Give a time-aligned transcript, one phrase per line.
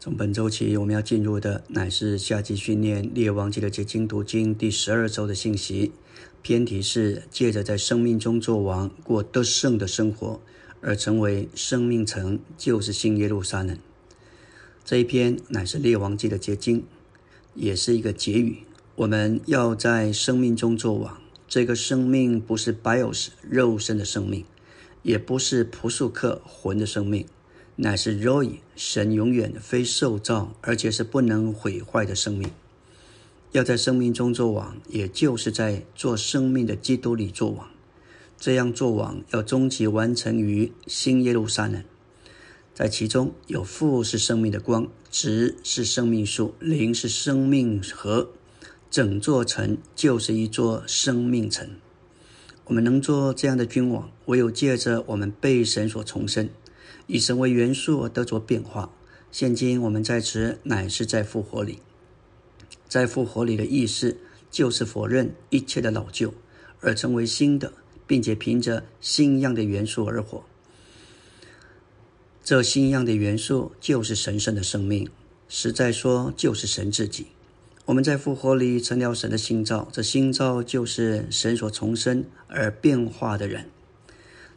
[0.00, 5.90] 从本周起，我们要进入的乃是夏季训练列王记的结晶读经第十二周的信息。
[6.40, 10.40] 偏题是借着在生命中做王、过得胜的生活，
[10.80, 13.76] 而成为生命城，就是新耶路撒冷。
[14.84, 16.84] 这一篇乃是列王记的结晶，
[17.54, 18.58] 也是一个结语。
[18.94, 21.20] 我们要在生命中做王。
[21.48, 24.44] 这个生命不是 bios 肉身的生命，
[25.02, 27.26] 也不是朴素克魂的生命。
[27.80, 32.50] 乃是 Roy 神永远非受造，而且是不能毁坏的生命。
[33.52, 37.68] 要在生命中做王，也就是在做生命的基督里做王。
[38.36, 41.84] 这样做王，要终极完成于新耶路撒冷。
[42.74, 48.30] 在其中有父是生命的光，子是生命树，灵是生命河，
[48.90, 51.70] 整座城就是一座生命城。
[52.64, 56.48] 我们能做这样的君王，唯有借着我们被神所重生。
[57.08, 58.92] 以神为元素而得着变化。
[59.32, 61.80] 现今我们在此乃是在复活里，
[62.88, 64.16] 在复活里的意思
[64.50, 66.32] 就是否认一切的老旧，
[66.80, 67.72] 而成为新的，
[68.06, 70.44] 并且凭着新样的元素而活。
[72.42, 75.10] 这新样的元素就是神圣的生命，
[75.48, 77.26] 实在说就是神自己。
[77.84, 83.66] 我们在复活里成了神的新造，这新造就是神所重生而变化的人。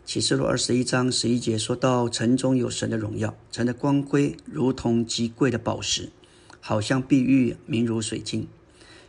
[0.03, 6.09] 启示录二十一章十一节说到：城中有神的荣耀，城的光辉如同极贵的宝石，
[6.59, 8.47] 好像碧玉，明如水晶。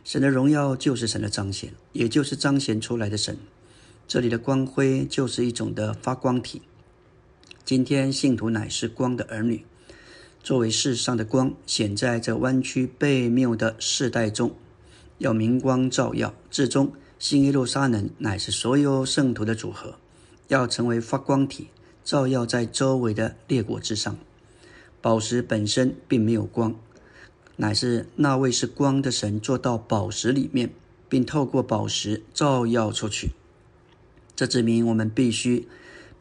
[0.05, 3.37] 神的荣耀就是神的彰显，也就是彰显出来的神。
[4.07, 6.61] 这里的光辉就是一种的发光体。
[7.65, 9.65] 今天信徒乃是光的儿女，
[10.41, 14.55] 作为世上的光，显在这弯曲背谬的世代中，
[15.17, 16.33] 要明光照耀。
[16.51, 19.95] 至终，新耶路撒冷乃是所有圣徒的组合。
[20.47, 21.69] 要成为发光体，
[22.03, 24.17] 照耀在周围的裂果之上。
[25.01, 26.75] 宝石本身并没有光，
[27.57, 30.73] 乃是那位是光的神做到宝石里面，
[31.09, 33.31] 并透过宝石照耀出去。
[34.35, 35.67] 这指明我们必须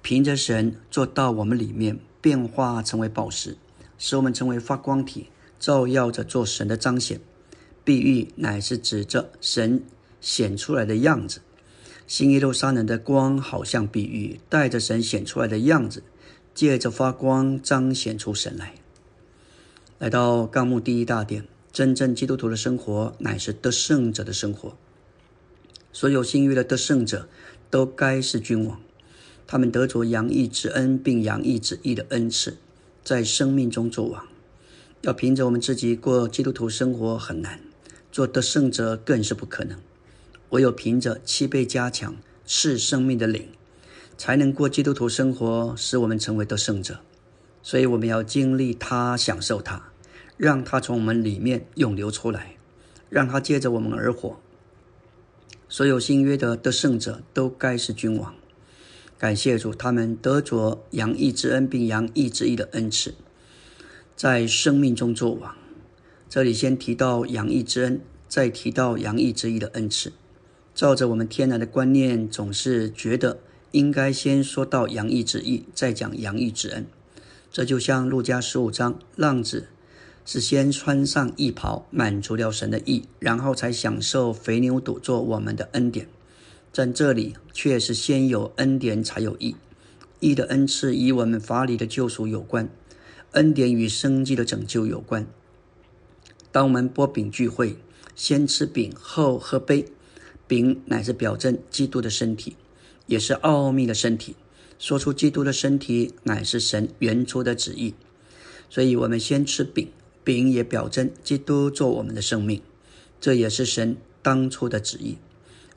[0.02, 3.56] 凭着神做到我们里面变化成为宝石，
[3.98, 7.20] 使我们成为发光体，照耀着做神的彰显。
[7.84, 9.82] 碧玉乃是指着神
[10.20, 11.40] 显出来的样子。
[12.12, 16.02] 新耶路撒冷的光好像比喻，带着神显出来的样子，
[16.54, 18.74] 借着发光彰显出神来。
[19.98, 24.76] 来到纲目第一大殿，真正基督徒的生活乃是得胜者的生活。
[25.90, 27.26] 所有新约的得胜者
[27.70, 28.78] 都该是君王，
[29.46, 32.58] 他们得着洋溢之恩并洋溢之义的恩赐，
[33.02, 34.22] 在生命中做王。
[35.00, 37.60] 要凭着我们自己过基督徒生活很难，
[38.10, 39.78] 做得胜者更是不可能。
[40.52, 43.48] 唯有凭着七倍加强是生命的灵，
[44.18, 47.00] 才能过基督徒生活，使我们成为得胜者。
[47.62, 49.92] 所以我们要经历他，享受他，
[50.36, 52.56] 让他从我们里面涌流出来，
[53.08, 54.38] 让他借着我们而活。
[55.70, 58.34] 所有新约的得胜者都该是君王。
[59.16, 63.14] 感谢主，他们得着洋溢之恩，并洋溢之意的恩赐，
[64.14, 65.54] 在生命中作王。
[66.28, 70.12] 这里先提到洋溢之恩，再提到洋溢之意的恩赐。
[70.74, 73.38] 照着我们天然的观念，总是觉得
[73.72, 76.86] 应该先说到洋溢之意，再讲洋溢之恩。
[77.50, 79.66] 这就像路加十五章，浪子
[80.24, 86.08] 是先穿上义袍，满足了神的意，然后才享受肥牛肚做我们的恩典。
[86.72, 89.54] 在这里却是先有恩典，才有义。
[90.20, 92.70] 义的恩赐与我们法理的救赎有关，
[93.32, 95.26] 恩典与生机的拯救有关。
[96.50, 97.76] 当我们拨饼聚会，
[98.14, 99.86] 先吃饼，后喝杯。
[100.52, 102.56] 饼乃是表征基督的身体，
[103.06, 104.36] 也是奥秘的身体。
[104.78, 107.94] 说出基督的身体乃是神原初的旨意，
[108.68, 109.88] 所以我们先吃饼，
[110.22, 112.60] 饼也表征基督做我们的生命，
[113.18, 115.16] 这也是神当初的旨意。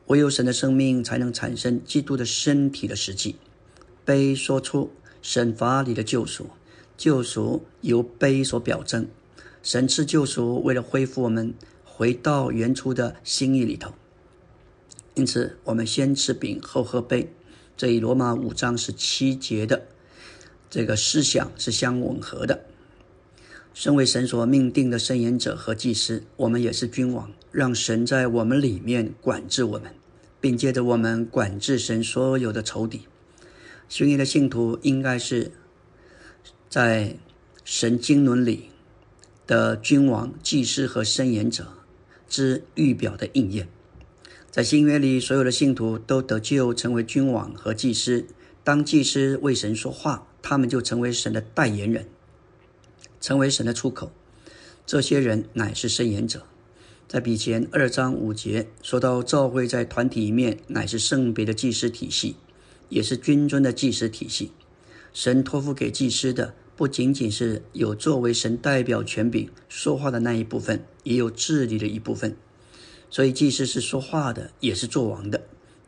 [0.08, 3.38] 唯有神的生命才能产生基督的身体的实际。
[4.04, 4.92] 杯说出
[5.22, 6.50] 神法里的救赎，
[6.98, 9.08] 救赎由杯所表征。
[9.64, 11.54] 神赐救赎，为了恢复我们
[11.86, 13.94] 回到原初的心意里头。
[15.16, 17.34] 因此，我们先吃饼后喝杯，
[17.76, 19.88] 这与罗马五章十七节的
[20.70, 22.66] 这个思想是相吻合的。
[23.74, 29.94] 身为神所命定的圣言者和祭司，我们也是君王，让神在我们里面管制我们，
[30.42, 33.08] 并借着我们管制神所有的仇敌。
[33.88, 35.52] 信义的信徒应该是
[36.70, 37.18] 在
[37.64, 38.70] 神经纶里
[39.48, 41.68] 的君王、祭司和圣言者
[42.28, 43.70] 之预表的应验。
[44.56, 48.26] 在新约里，所有的信徒都得救，成为君王和祭司。
[48.64, 52.08] 当祭司为神说话，他们就成为神的代言人，
[53.20, 54.14] 成为神的出口。
[54.86, 56.46] 这些人乃是圣言者。
[57.06, 62.38] 在比前二章五节说到，教会在团体里面乃是圣别的祭司体系，
[62.88, 64.54] 也是君尊的祭司体系。
[65.12, 72.38] 神托付给祭司的，不仅仅是有作为神代表权柄说话的那一部分，也有治理的一部分。
[73.16, 75.46] 所以，祭司是说话的，也是做王的。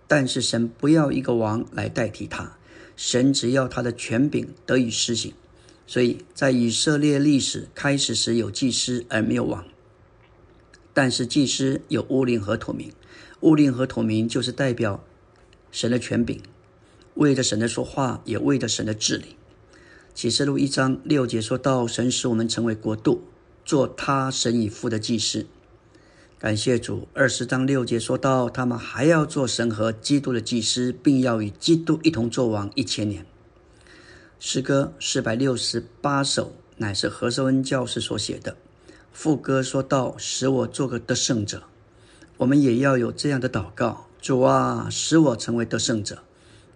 [0.07, 2.57] 但是，神不要一个王来代替他，
[2.95, 5.33] 神只要他的权柄得以施行。
[5.85, 9.65] 所以在以色列历史开始时，有祭司而没有王。
[10.94, 12.94] 但是，祭司有乌灵和土明，
[13.41, 15.03] 乌灵和土明就是代表
[15.69, 16.41] 神的权柄。
[17.15, 19.35] 为着神的说话，也为着神的治理。
[20.15, 23.24] 启示录一章六节说到：“神使我们成为国度，
[23.65, 25.45] 做他神以父的祭司。”
[26.39, 27.07] 感谢主。
[27.16, 33.25] 二十章六节说到：“他们还要做神和基督的祭司，并要与基督一同作王一千年。”
[34.39, 38.56] 诗歌四百六十八首乃是何寿恩教士所写的。
[39.12, 41.63] 副歌说到：“使我做个得胜者。”
[42.38, 46.22] 我们也要有这样的祷告：“主啊，使我成为得胜者。”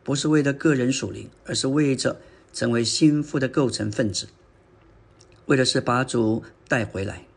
[0.03, 2.19] 不是为了个人属灵，而是为着
[2.51, 4.25] 成为心腹的构成分子，
[5.45, 7.27] 为的是把主带回来。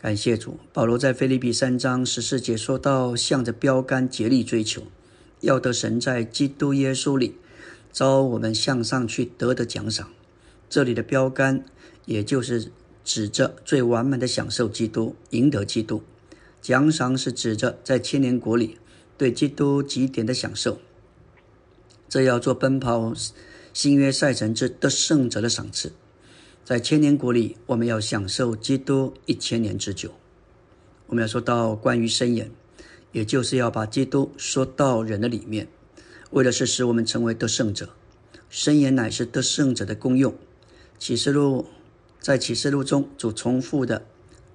[0.00, 4.84] 感谢主，保罗在腓立比三章十四节说到：“向着标杆竭力追求，
[5.40, 7.34] 要得神在基督耶稣里
[7.92, 10.08] 招我们向上去得的奖赏。”
[10.70, 11.64] 这里的标杆，
[12.04, 12.70] 也就是
[13.04, 16.02] 指着最完美的享受基督，赢得基督；
[16.62, 18.78] 奖赏是指着在千年国里
[19.16, 20.78] 对基督极点的享受。
[22.08, 23.12] 这要做奔跑
[23.74, 25.90] 新约赛程之得胜者的赏赐，
[26.68, 30.12] 在千年国里，我们要享受基督一千年之久。
[31.06, 32.50] 我们要说到关于圣言，
[33.10, 35.66] 也就是要把基督说到人的里面，
[36.28, 37.88] 为的是使我们成为得胜者。
[38.50, 40.36] 圣言乃是得胜者的功用。
[40.98, 41.64] 启示录
[42.20, 44.04] 在启示录中，主重复的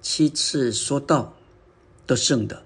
[0.00, 1.36] 七次说到
[2.06, 2.62] 得胜的，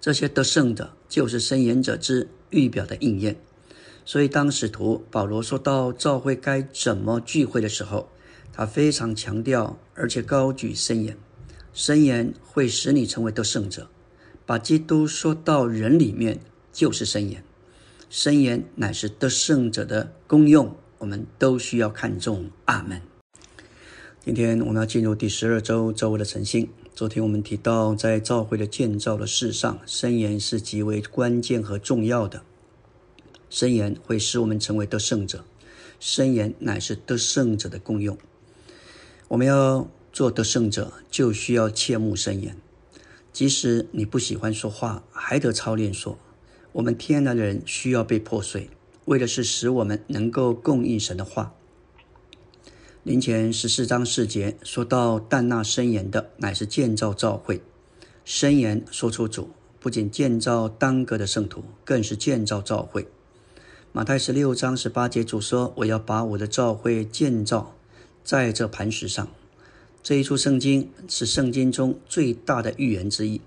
[0.00, 3.36] 这些得胜的，就是圣言者之预表的应验。
[4.08, 8.08] 所以，当使徒保罗说到教会该怎么聚会的时候，
[8.52, 11.18] 他非常强调，而且高举圣言。
[11.74, 13.88] 圣言会使你成为得胜者。
[14.46, 16.38] 把基督说到人里面，
[16.72, 17.42] 就是圣言。
[18.08, 22.48] 圣言乃是得胜者的功用，我们都需要看重。
[22.66, 23.02] 阿门。
[24.24, 26.68] 今天我们要进入第十二周周围的诚信。
[26.94, 32.42] 昨天我们提到，在教会的建造的事上，圣言是极为关键和重要的。
[33.48, 35.44] 圣言会使我们成为得胜者，
[36.00, 38.18] 圣言乃是得胜者的功用。
[39.28, 42.56] 我们要做得胜者，就需要切慕圣言。
[43.32, 46.18] 即使你不喜欢说话，还得操练说。
[46.72, 48.70] 我们天然的人需要被破碎，
[49.06, 51.54] 为的是使我们能够供应神的话。
[53.02, 57.62] 林前十四章四节说到，但那圣言的，乃是建造教会。
[58.24, 63.06] 圣言说出主，不仅建造当个的圣徒，更是建造教会。
[63.96, 67.74] 马太十六章十八节主说：“我要把我的教会建造
[68.22, 69.26] 在这磐石上。”
[70.04, 73.40] 这一处圣经是圣经中最大的预言之一。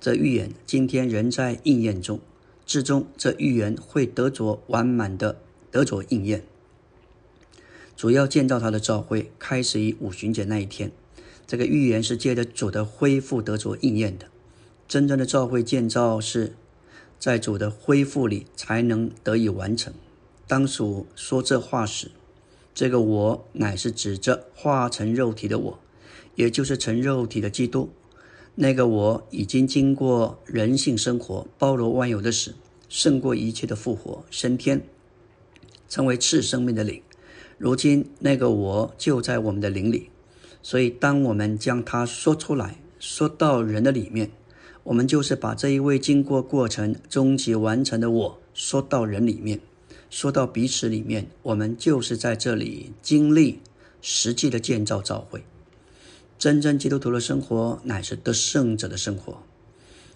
[0.00, 2.20] 这预言今天仍在应验中，
[2.64, 5.40] 至终这预言会得着完满的
[5.72, 6.44] 得着应验。
[7.96, 10.92] 主要建造他的教会，开始于五旬节那一天。
[11.48, 14.28] 这个预言是借着主的恢复得着应验的。
[14.86, 16.54] 真正的教会建造是。
[17.18, 19.94] 在主的恢复里才能得以完成。
[20.48, 22.10] 当属说这话时，
[22.74, 25.78] 这个我乃是指着化成肉体的我，
[26.34, 27.90] 也就是成肉体的基督。
[28.54, 32.54] 那个我已经经过人性生活，包罗万有的死，
[32.88, 34.82] 胜过一切的复活升天，
[35.88, 37.02] 成为次生命的灵。
[37.58, 40.10] 如今那个我就在我们的灵里，
[40.62, 44.30] 所以当我们将它说出来，说到人的里面。
[44.84, 49.60] 我们就是把这一位经过过程、终极完成的我说到人里面，
[50.16, 53.60] 说到彼此里面，我们就是在这里经历
[54.00, 55.44] 实际的建造召会。
[56.38, 59.42] 真正基督徒的生活乃是得胜者的生活，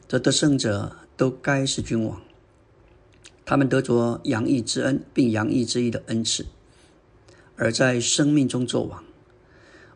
[0.09, 2.19] 这得胜者都该是君王，
[3.45, 6.47] 他们得着洋溢之恩并洋溢之意的恩赐，
[7.57, 9.05] 而在生命中作王。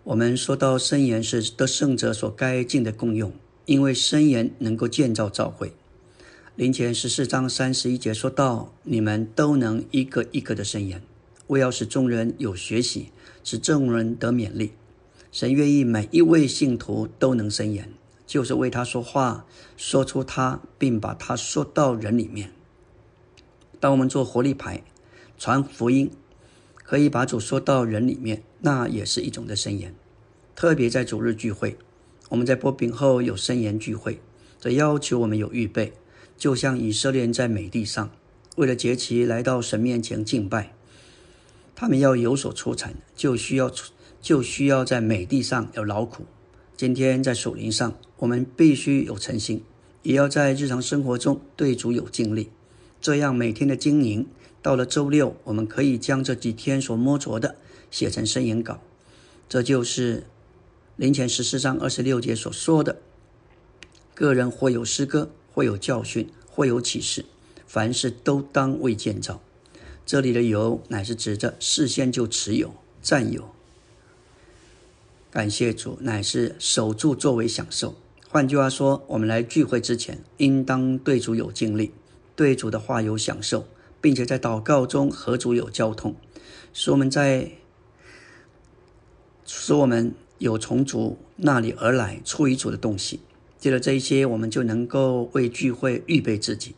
[0.02, 3.32] 我们说到圣言是得胜者所该尽的功用。
[3.64, 5.72] 因为申言能够建造教会，
[6.56, 11.02] 林前十四章三十一节说到：“你们都能一个一个的申言，
[11.48, 13.08] 为要使众人有学习，
[13.42, 14.70] 使众人得勉励。
[15.32, 17.92] 神愿意每一位信徒都能申言，
[18.24, 19.44] 就是为他说话，
[19.76, 22.52] 说出他，并把他说到人里面。
[23.80, 24.84] 当我们做活力牌，
[25.36, 26.12] 传福音，
[26.76, 29.92] 可以把主说到人里面，那也是一种的申言。
[30.54, 31.76] 特别在主日聚会，
[32.28, 34.20] 我们在播饼后有圣言聚会，
[34.60, 35.92] 这要求我们有预备，
[36.36, 38.10] 就像以色列人在美地上，
[38.56, 40.74] 为了节期来到神面前敬拜，
[41.74, 43.70] 他们要有所出产，就需要
[44.20, 46.24] 就需要在美地上要劳苦。
[46.76, 49.62] 今天在属灵上，我们必须有诚心，
[50.02, 52.50] 也要在日常生活中对主有尽力，
[53.00, 54.26] 这样每天的经营，
[54.60, 57.56] 到了周六，我们可以将这几天所摸着的
[57.90, 58.80] 写成声言稿，
[59.48, 60.26] 这就是
[60.96, 63.00] 林前十四章二十六节所说的：
[64.14, 67.24] 个人或有诗歌，会有教训，会有启示，
[67.64, 69.40] 凡事都当为建造。
[70.04, 73.48] 这里的有乃是指着事先就持有、占有。
[75.30, 77.94] 感谢主，乃是守住作为享受。
[78.28, 81.92] 换句话说，我们来聚会之前，应当对主有经历，
[82.34, 83.68] 对主的话有享受，
[84.00, 86.16] 并且在祷告中和主有交通，
[86.72, 87.52] 使我们在
[89.46, 93.20] 使我们有从主那里而来出于主的东西。
[93.64, 96.74] 借着这一些，我们就能够为聚会预备自己。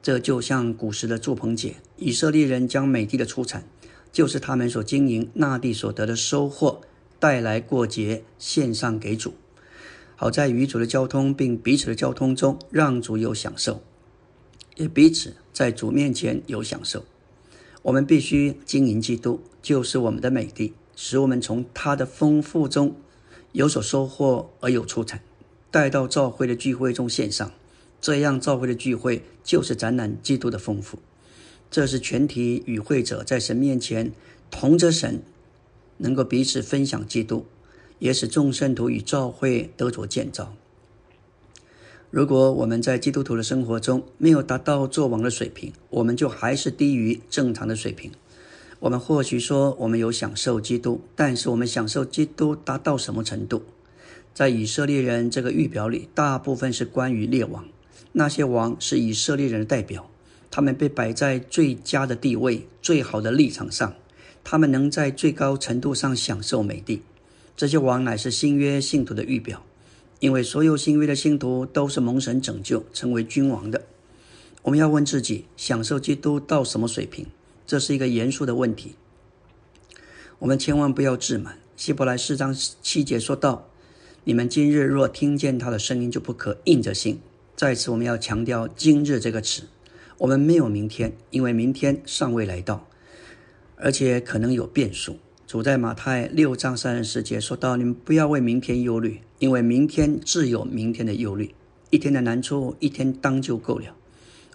[0.00, 3.64] 这就像古时的祝棚节，以色列人将美地的出产，
[4.12, 6.80] 就是他们所经营那地所得的收获。
[7.18, 9.34] 带来过节献上给主，
[10.14, 13.82] 好在与主的交通并彼此的交通中，让主有享受，
[14.76, 17.04] 也彼此在主面前有享受。
[17.82, 22.94] 我们必须经营基督，就是我们的美地，使我们从他的丰富中
[23.50, 25.20] 有所收获而有出产，
[25.70, 27.52] 带到教会的聚会中献上。
[28.00, 30.98] 这样教会的聚会就是展览基督的丰富。
[31.70, 34.12] 这是全体与会者在神面前
[34.50, 35.22] 同着神。
[36.00, 37.44] 能够彼此分享基督，
[37.98, 40.54] 也使众圣徒与教会得着建造。
[42.12, 48.12] 如果我们在基督徒的生活中没有达到做王的水平，我们就还是低于正常的水平。
[48.78, 53.64] 我们或许说我们有享受基督，但是我们享受基督达到什么程度？
[54.38, 57.66] 在以色列人这个预表里，大部分是关于列王，
[58.12, 60.08] 那些王是以色列人的代表，
[60.48, 63.96] 他们被摆在最佳的地位、最好的立场上。
[64.44, 67.02] 他们能在最高程度上享受美地，
[67.56, 69.64] 这些王乃是新约信徒的预表，
[70.20, 73.86] 因为所有新约的信徒都是蒙神拯救成为君王的。
[74.62, 77.26] 我们要问自己：享受基督到什么水平？
[77.66, 78.94] 这是一个严肃的问题。
[80.38, 81.58] 我们千万不要自满。
[81.76, 83.67] 希伯来四章七节说道
[84.28, 87.18] ：“你们今日若听见他的声音，就不可硬着心。”
[87.56, 89.62] 在此，我们要强调“今日”这个词。
[90.18, 92.86] 我们没有明天，因为明天尚未来到。
[93.76, 95.16] 而且可能有变数。
[95.46, 101.54] 主在马太六章三十四节说到：“你们不要为明天忧虑，因为明天自有明天的忧虑。
[101.88, 103.96] 一天的难处，一天当就够了。”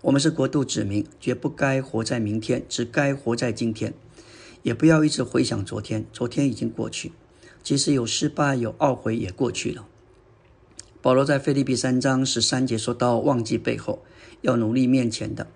[0.03, 3.96] 我们是国度子民，绝不该活在明天，只该活在今天。
[4.62, 7.12] 也不要一直回想昨天，昨天已经过去。
[7.63, 9.88] 即使有失败、有懊悔，也过去了。
[11.01, 14.03] 保罗在腓立比三章十三节说到：“忘记背后，
[14.41, 15.48] 要努力面前的。”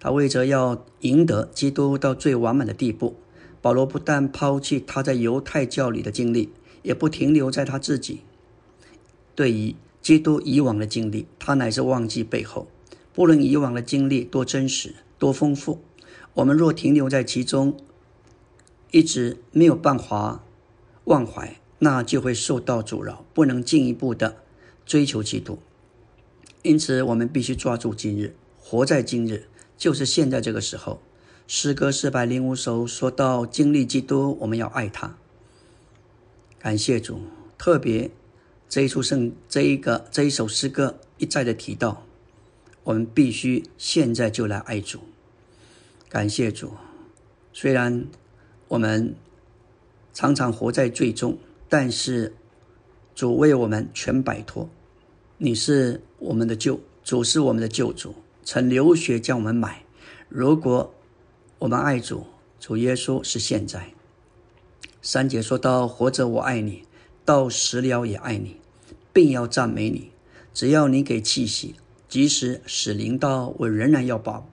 [0.00, 3.16] 他为着要赢得基督到最完满的地步，
[3.60, 6.50] 保罗不但抛弃他在犹太教里的经历，
[6.82, 8.22] 也不停留在他自己
[9.34, 12.66] 对于基督以往的经历，他乃是忘记背后。
[13.12, 15.80] 不论以往的经历多真实、多丰富，
[16.32, 17.76] 我们若停留在其中，
[18.90, 20.42] 一直没有办法
[21.04, 24.36] 忘怀，那就会受到阻挠，不能进一步的
[24.84, 25.58] 追求基督。
[26.62, 29.46] 因此，我们必须抓住今日，活在今日。
[29.78, 31.00] 就是现在这个时候，
[31.46, 35.16] 诗歌四百零五首说到经历基督，我们要爱他。
[36.58, 37.22] 感谢主，
[37.56, 38.10] 特别
[38.68, 42.04] 这一出圣这一个这一首诗歌一再的提到，
[42.84, 45.00] 我们必须现在就来爱主。
[46.10, 46.74] 感谢主，
[47.54, 48.06] 虽然
[48.68, 49.14] 我们
[50.12, 51.38] 常常活在最终，
[51.68, 52.34] 但是
[53.14, 54.68] 主为我们全摆脱。
[55.38, 58.14] 你是我们的救主，是我们的救主。
[58.42, 59.84] 曾流血将我们买。
[60.28, 60.92] 如果
[61.60, 62.26] 我们爱主，
[62.58, 63.92] 主耶稣是现在。
[65.02, 66.84] 三姐说到：“活着我爱你，
[67.24, 68.56] 到死了也爱你，
[69.12, 70.10] 并要赞美你。
[70.52, 71.76] 只要你给气息，
[72.08, 74.48] 即使死灵到，我仍然要保，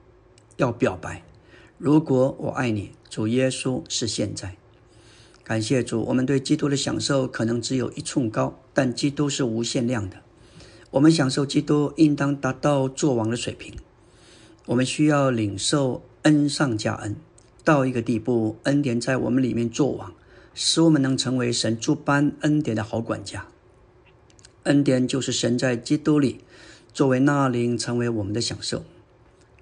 [0.57, 1.23] 要表白。
[1.77, 4.55] 如果我爱你，主耶稣是现在。
[5.47, 10.17] 感谢主，我们对基督的享受可能只有一寸高，但基督是无限量的。
[10.91, 13.73] 我们享受基督，应当达到作王的水平。
[14.65, 17.15] 我们需要领受恩上加恩，
[17.63, 20.13] 到一个地步，恩典在我们里面作王，
[20.53, 23.47] 使我们能成为神诸般恩典的好管家。
[24.63, 26.41] 恩典就是神在基督里
[26.93, 28.83] 作为那灵，成为我们的享受。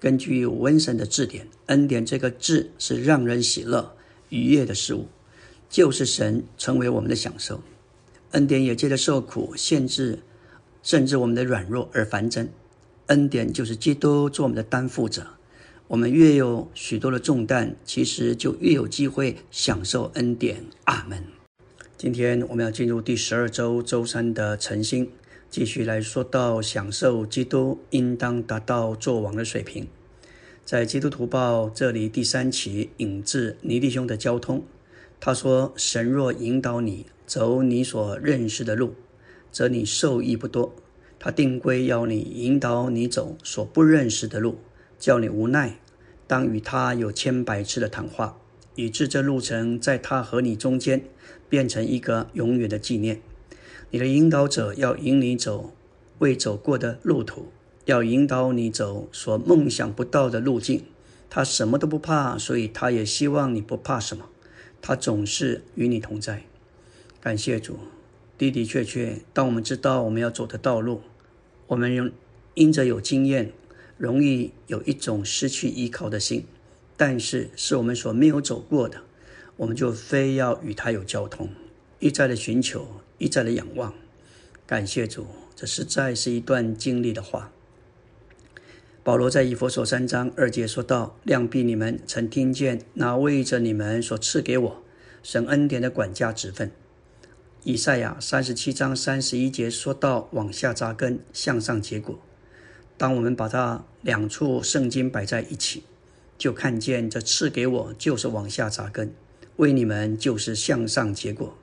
[0.00, 3.94] 根据温神的字典，恩典这个字是让人喜乐、
[4.30, 5.06] 愉悦的事物，
[5.68, 7.62] 就是神成为我们的享受。
[8.32, 10.20] 恩典也借着受苦、限制，
[10.82, 12.48] 甚至我们的软弱而繁增。
[13.06, 15.28] 恩典就是基督做我们的担负者。
[15.88, 20.64] 我们越有许多的重担，其实就越有机会享受恩典。
[20.84, 21.22] 阿门。
[21.96, 25.10] 今天我们要进入第十二周周三的晨星，
[25.48, 29.86] 继续来说到享受基督应当达到作王的水平。
[30.64, 34.64] 在基督徒报这里第三期引自尼弟兄的交通，
[35.20, 38.94] 他说：“神若引导你。”走你所认识的路，
[39.50, 40.76] 则你受益不多。
[41.18, 44.58] 他定规要你引导你走所不认识的路，
[44.96, 45.80] 叫你无奈，
[46.28, 48.38] 当与他有千百次的谈话，
[48.76, 51.02] 以致这路程在他和你中间
[51.48, 53.20] 变成一个永远的纪念。
[53.90, 55.72] 你的引导者要引你走
[56.20, 57.48] 未走过的路途，
[57.86, 60.84] 要引导你走所梦想不到的路径。
[61.28, 64.28] 他什么都不怕，所以他也希望你不怕什么。
[64.80, 66.44] 他总是与你同在。
[67.20, 67.78] 感谢主，
[68.38, 71.02] 的的确确，当我们知道我们要走的道路，
[71.66, 72.10] 我们用
[72.54, 73.52] 因着有经验，
[73.98, 76.46] 容易有一种失去依靠的心。
[76.96, 79.02] 但是是我们所没有走过的，
[79.56, 81.50] 我们就非要与他有交通，
[81.98, 83.92] 一再的寻求，一再的仰望。
[84.66, 87.52] 感谢主，这实在是一段经历的话。
[89.06, 94.82] 保罗在以佛所三章二节说道：“量必你们曾听见那为着你们所赐给我
[95.22, 96.72] 神恩典的管家职分。”
[97.62, 102.18] 以赛亚三十七章三十一节说到往下扎根，向上结果。
[102.98, 105.84] 当我们把它两处圣经摆在一起，
[106.36, 109.14] 就看见这赐给我就是往下扎根，
[109.54, 111.56] 为你们就是向上结果。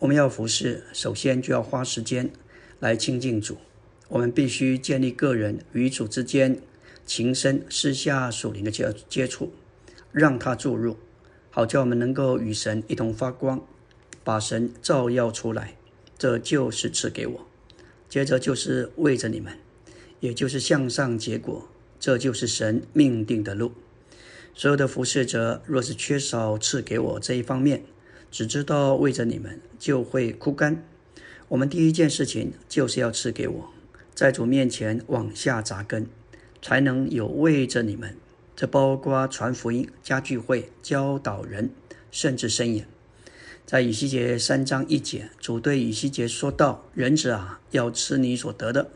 [0.00, 2.28] 我们要服侍，首先就要花时间
[2.80, 3.56] 来亲近主。
[4.08, 6.60] 我们必须建立个人与主之间
[7.04, 9.52] 情深私下属灵的接接触，
[10.12, 10.96] 让他注入，
[11.50, 13.66] 好叫我们能够与神一同发光。
[14.24, 15.76] 把神照耀出来，
[16.18, 17.46] 这就是赐给我。
[18.08, 19.56] 接着就是为着你们，
[20.18, 21.68] 也就是向上结果，
[22.00, 23.70] 这就是神命定的路。
[24.52, 27.84] 所有的服侍者若是缺少赐给我这一方面，
[28.32, 30.84] 只知道为着你们，就会枯干。
[31.46, 33.70] 我们第一件事情就是要赐给我，
[34.16, 36.06] 在主面前往下扎根，
[36.62, 38.16] 才能有为着你们。
[38.56, 41.70] 这包括传福音、加聚会、教导人，
[42.10, 42.88] 甚至伸言。
[43.66, 48.88] 在以西结三章一节，主对以西结说道：“人子啊，要吃你所得的，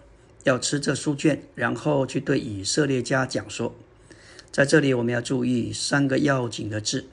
[0.45, 3.75] 要吃这书卷，然后去对以色列家讲说。”
[4.51, 7.05] 在这里，我们要注意三个要紧的字：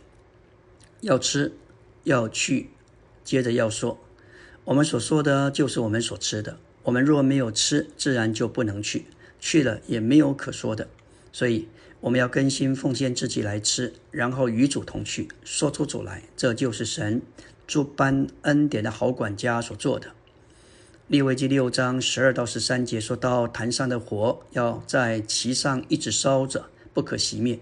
[1.02, 1.52] 要吃，
[2.06, 2.70] 要去，
[3.26, 4.00] 接着要说。
[4.63, 6.58] 我们所说的就是我们所吃的。
[6.88, 9.08] 我们若没有吃，自然就不能去，
[9.41, 10.88] 去了也没有可说的。
[11.34, 11.67] 所以，
[12.00, 16.23] 我们要更新奉献自己来吃，然后与主同去，说出主来。
[16.38, 17.21] 这就是神。
[17.67, 20.12] 诸般恩典的好管家所做的。
[21.08, 27.60] 利未记六章十二到十三节说到，坛上的火要在其上一直烧着，不可熄灭。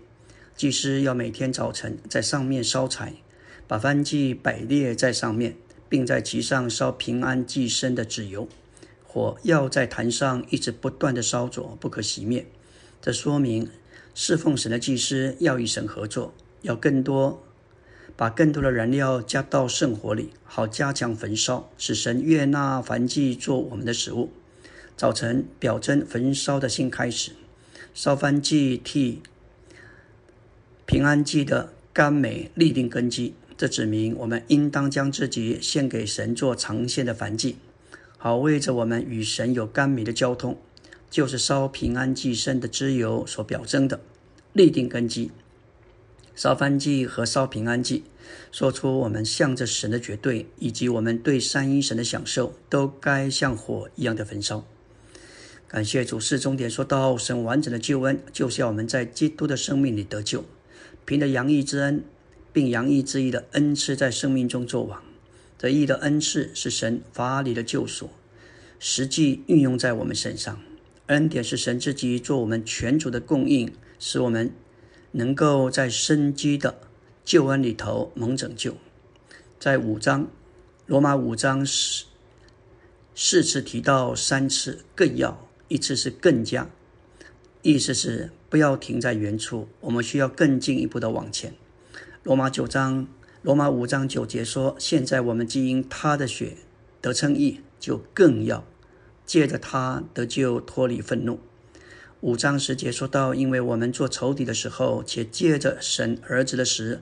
[0.55, 3.13] 祭司要每天早晨在上面烧柴，
[3.67, 5.55] 把燔祭摆列在上面，
[5.89, 8.47] 并在其上烧平安祭牲的脂油。
[9.15, 12.45] 火要在坛上一直不断的烧着，不可熄灭。
[13.01, 13.69] 这说明
[14.13, 17.41] 侍奉神的祭司要与神合作，要更多。
[18.17, 24.31] 把更多的燃料加到圣火里，好加强焚烧，使神悦纳燔祭做我们的食物。
[24.97, 27.31] 早晨表征焚烧的新开始，
[27.93, 29.21] 烧燔祭替
[30.85, 33.33] 平安祭的甘美立定根基。
[33.55, 37.55] 这指明我们应当将自己献给神做长线的燔祭，
[38.17, 40.57] 好为着我们与神有甘美的交通，
[41.09, 43.99] 就是烧平安祭生的之油所表征的
[44.53, 45.31] 立定根基。
[46.35, 48.03] 烧燔祭和烧平安祭，
[48.51, 54.65] 说出我们向着神的绝对，以及我们对三一神的享受，都该像火一样的焚烧。
[55.67, 60.43] 感谢主，是终点说到神完整的救恩，就是要我们在基督的生命里得救，
[61.05, 62.03] 凭着洋溢之恩，
[62.51, 65.01] 并洋溢之意的恩赐在生命中作王。
[65.57, 68.09] 这义的恩赐是神法理的救赎，
[68.79, 70.61] 实际运用在我们身上。
[71.07, 74.51] 恩典是神自己做我们全族的供应，使我们。
[75.17, 76.77] 能够在生机的
[77.23, 78.75] 救恩里头蒙拯救，
[79.57, 80.27] 在五章
[80.87, 82.03] 罗马五章四
[83.15, 86.69] 四次提到三次更要，一次是更加，
[87.61, 91.53] 意思是不要停在原处，我们需要更进一步的往前。
[92.23, 93.07] 罗马九章
[93.45, 96.57] 罗马五章九节说，现在我们既因他的血
[96.99, 98.65] 得称义，就更要
[99.23, 101.39] 借着他得救，脱离愤怒。
[102.21, 107.01] 五章十节说到，因为我们做仇敌的时候，且借着神儿子的时，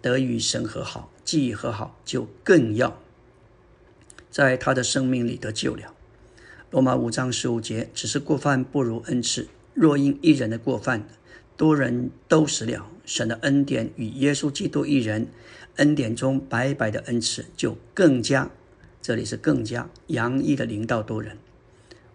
[0.00, 3.00] 得与神和好；既和好，就更要
[4.28, 5.94] 在他的生命里得救了。
[6.72, 9.46] 罗马五章十五节，只是过犯不如恩赐。
[9.72, 11.06] 若因一人的过犯，
[11.56, 15.28] 多人都死了，神的恩典与耶稣基督一人
[15.76, 18.50] 恩典中白白的恩赐就更加，
[19.00, 21.38] 这里是更加洋溢的临到多人。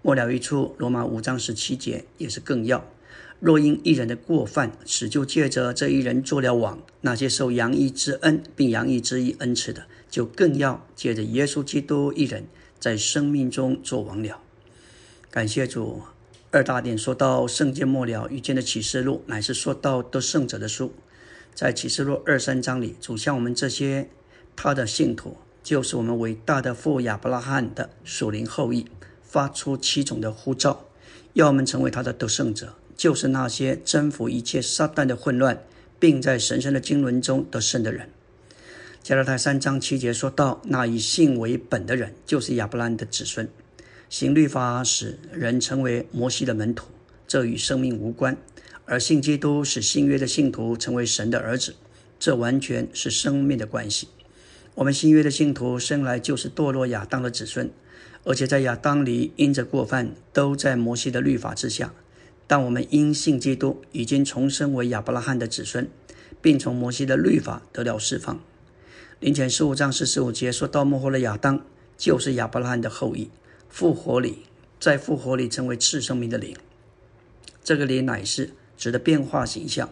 [0.02, 2.86] 末了一处，罗马五章十七节也是更要。
[3.40, 12.46] 若因一人的过犯，使就借着这一人做了网，那些受洋溢之恩并洋溢之意恩赐的，就更要借着耶稣基督一人
[12.80, 14.40] 在生命中做网了。
[15.30, 16.02] 感谢主。
[16.54, 20.94] 二大点说到圣经末了遇见的启示录，乃是说到得胜者的书。
[21.54, 24.10] 在启示录二三章里，主向我们这些
[24.56, 28.88] 他的信徒，就是我们伟大的父亚伯拉罕的属灵后裔，
[29.22, 30.86] 发出七种的呼召，
[31.34, 35.64] 要我们成为他的得胜者，就是那些征服一切撒旦的混乱，
[36.00, 38.10] 并在神圣的经纶中得胜的人。
[39.04, 43.50] 加拉太三章七节说到，那以信为本的人，就是亚伯拉罕的子孙。
[44.10, 46.88] 行律法使人成为摩西的门徒，
[47.28, 48.36] 这与生命无关；
[48.92, 51.76] 而信基督使新约的信徒成为神的儿子，
[52.20, 54.10] 这完全是生命的关系。
[54.76, 57.72] 我们新约的信徒生来就是堕落亚当的子孙，
[58.26, 61.94] 而且在亚当里因着过犯都在摩西的律法之下。
[62.48, 65.90] 但我们因信基督已经重生为亚伯拉罕的子孙，
[66.42, 68.44] 并从摩西的律法得了释放。
[69.22, 71.66] 林前十五章四十五节说到幕后的亚当
[71.98, 73.30] 就是亚伯拉罕的后裔。
[73.70, 74.40] 复活里，
[74.82, 76.54] 在复活里成为次生命的灵，
[77.64, 78.50] 这个灵乃是
[78.82, 79.92] 指的变化形象，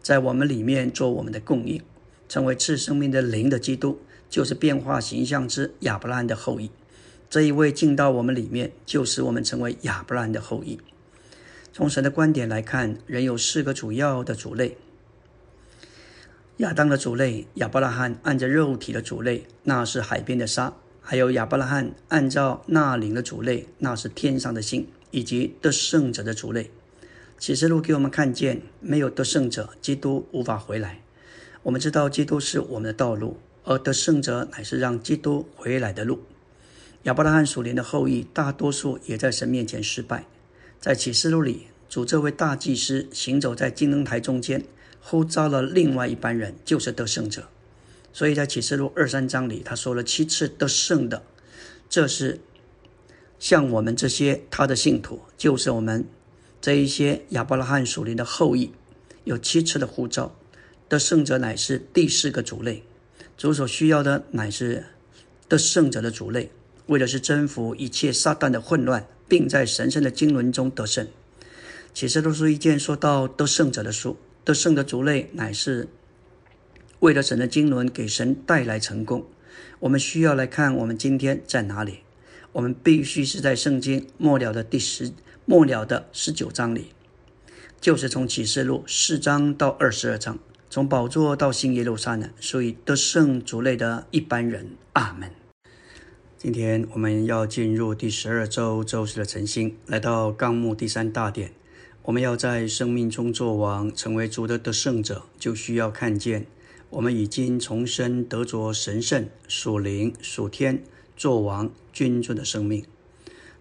[0.00, 1.82] 在我们里面做我们的供应，
[2.26, 4.00] 成为次生命的灵的基督，
[4.30, 6.70] 就是变化形象之亚伯拉罕的后裔。
[7.28, 10.80] 这一位进到我们里面，就使我们成为亚伯拉罕的后裔。
[11.70, 14.78] 从神的观点来看，人有四个主要的主类：
[16.56, 20.74] 亚当的主类，亚伯拉罕按着肉体的主类，那是海边的沙。
[21.02, 26.70] 还有亚伯拉罕按照那灵的主类，那是天上的星，以及得胜者的主类。
[27.40, 31.00] 启示录给我们看见，没有得胜者，基督无法回来。
[31.62, 36.20] 我们知道基督是我们的道路，而得胜者乃是让基督回来的路。
[37.04, 40.26] 亚伯拉罕属灵的后裔，大多数也在神面前失败。
[40.78, 44.62] 在启示录里，主这位大祭司行走在金灯台中间，
[45.00, 47.48] 呼召了另外一班人，就是得胜者。
[48.12, 51.22] 所以在启示录二三章里，他说了七次得胜的，
[51.88, 52.38] 这是
[53.38, 56.04] 像我们这些他的信徒，就是我们
[56.60, 58.72] 这一些亚伯拉罕属灵的后裔，
[59.24, 60.36] 有七次的呼召。
[60.88, 62.82] 得胜者乃是第四个主类，
[63.36, 64.84] 主所需要的乃是
[65.48, 66.50] 得胜者的主类，
[66.86, 71.06] 为的是征服一切撒旦的混乱，并在神圣的经纶中得胜。
[71.94, 75.88] 启示录书一件说到得胜者的书，得胜的主类乃是。
[76.98, 79.24] 为了神的经纶给神带来成功，
[79.78, 82.00] 我们需要来看我们今天在哪里。
[82.52, 85.12] 我们必须是在圣经末了的第十
[85.50, 86.92] 末了的十九章里，
[87.80, 90.38] 就是从启示录四章到二十二章，
[90.70, 94.76] 从宝座到新耶路撒冷，所以得胜族类的一般人。
[94.92, 95.28] 阿门。
[96.38, 101.50] 今天我们要进入第十二周周四的晨星，来到纲目第三大点。
[102.02, 106.46] 我们要在生命中作王，成为主的得胜者，就需要看见。
[106.90, 110.84] 我们已经重生，得着神圣属灵属天
[111.16, 112.84] 作王君尊的生命。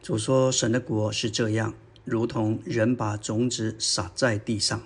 [0.01, 1.73] 主说：“神的国是这样，
[2.05, 4.81] 如同人把种子撒在地上。”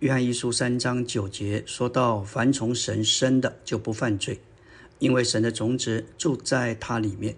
[0.00, 4.40] 约翰一书三章九节说到：“凡从神生的，就不犯罪，
[4.98, 7.36] 因为神的种子住在他里面。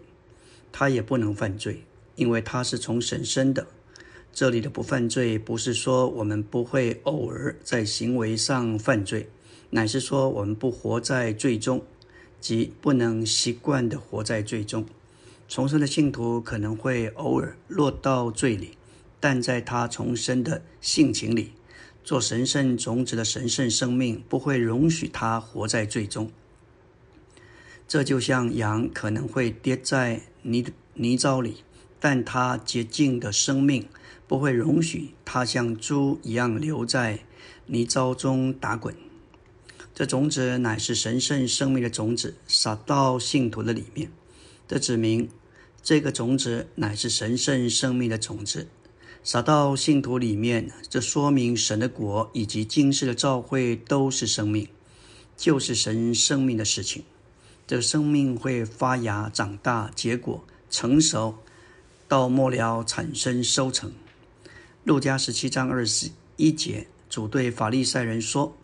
[0.71, 1.85] 他也不能犯罪，
[2.17, 3.67] 因为他是从神生的。”
[4.33, 9.31] 这里的不犯罪，不是说我们不会偶尔在行为上犯罪。
[9.71, 11.83] 乃是说，我们不活在罪中，
[12.39, 14.85] 即不能习惯的活在罪中。
[15.49, 18.77] 重生的信徒可能会偶尔落到罪里，
[19.21, 21.53] 但在他重生的性情里，
[22.03, 26.31] 做神圣种子的神圣生命不会容许他活在罪中。
[27.87, 31.63] 这就像羊可能会跌在泥泥沼里，
[32.01, 33.89] 但他洁净的生命
[34.27, 37.21] 不会容许他像猪一样留在
[37.67, 38.93] 泥沼中打滚。
[39.95, 44.11] 这种子乃是神圣生命的种子，撒到信徒的里面。
[44.69, 45.29] 这指明
[45.83, 48.67] 这个种子乃是神圣生命的种子，
[49.23, 50.73] 撒到信徒里面。
[50.89, 54.69] 这说明神的国以及今世的召会都是生命，
[55.37, 57.05] 就是神生命的事情。
[57.67, 61.37] 这生命会发芽、长大、结果、成熟，
[62.09, 63.93] 到末了产生收成。
[64.83, 68.57] 路加十七章二十一节，主对法利赛人说。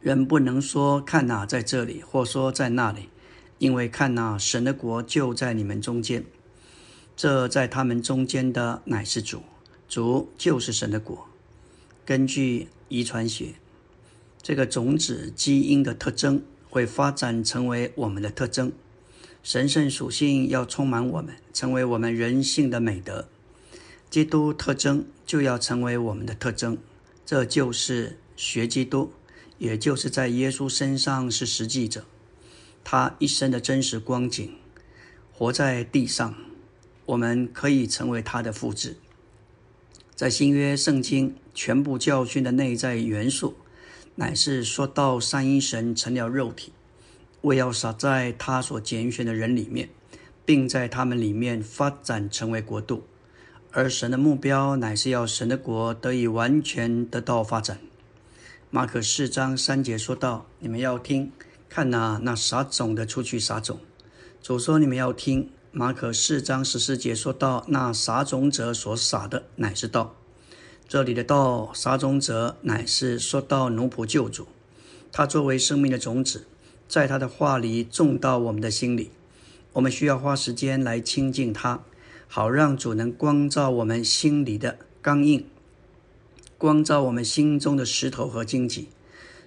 [0.00, 3.08] 人不能说看哪在这里，或说在那里。
[3.58, 6.24] 因为看呐，神的国就在你们中间。
[7.16, 9.42] 这在他们中间的乃是主，
[9.88, 11.28] 主就是神的国。
[12.04, 13.54] 根据遗传学，
[14.42, 18.72] 这个种子基因的特征会发展成为我们的特征。
[19.42, 23.28] 神圣属性要充满我们，成为我们人性的美德。
[24.10, 26.78] 基督特征就要成为我们的特征，
[27.26, 29.12] 这就是学基督，
[29.58, 32.04] 也就是在耶稣身上是实际者，
[32.84, 34.52] 他一生的真实光景，
[35.32, 36.34] 活在地上。
[37.06, 38.96] 我们可以成为他的复制。
[40.14, 43.56] 在新约圣经全部教训的内在元素，
[44.14, 46.72] 乃是说到三一神成了肉体，
[47.42, 49.90] 为要撒在他所拣选的人里面，
[50.46, 53.04] 并在他们里面发展成为国度。
[53.70, 57.80] 而神的目标乃是要神的国得以完全得到发展。
[58.70, 61.32] 马可四章三节说道：“你们要听，
[61.74, 63.80] 看呐，那撒种的出去撒种。”
[64.40, 70.14] 主说：“你们要听。”马可四章十四节说到：“那撒种者所撒的乃是道。”
[70.86, 74.46] 这里的道撒种者乃是说到奴仆救主，
[75.10, 76.46] 他作为生命的种子，
[76.86, 79.10] 在他的话里种到我们的心里。
[79.72, 81.82] 我们需要花时间来亲近他，
[82.28, 85.44] 好让主能光照我们心里的刚硬，
[86.56, 88.90] 光照我们心中的石头和荆棘，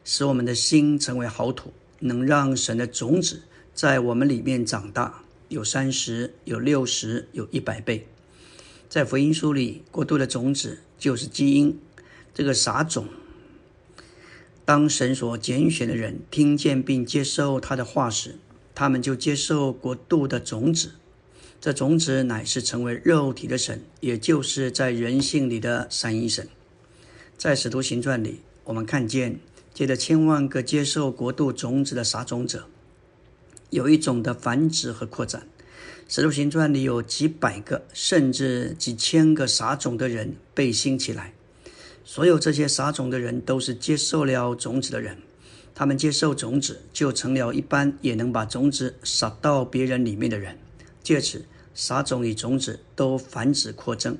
[0.03, 5.23] 使我们的心成为好土，能让神的种子在我们里面长大。
[5.49, 8.05] 有三十，有六十，有一百倍。
[8.89, 11.79] 在福音书里，国度的种子就是基因。
[12.33, 13.07] 这个撒种，
[14.65, 18.35] 当神所拣选的人听见并接受他的话时，
[18.75, 20.91] 他们就接受国度的种子。
[21.59, 26.47] 这种子乃是成为肉体的神，也就是在人性里的三一神。
[27.37, 29.39] 在使徒行传里，我们看见，
[29.77, 32.65] 借着千万个接受国度种子的撒种者。
[33.69, 35.47] 有一种的繁殖和扩展，
[36.07, 41.35] 《使徒行传》里有几百个甚至几千个撒种的人被兴起来。
[42.03, 45.19] 所有这些撒种的人都是接受了种子的人，
[45.75, 50.57] 他们接受种子，就成了一般也能把种子撒到别人里面的人。
[51.03, 54.17] 借此，撒种与种子都繁殖扩增。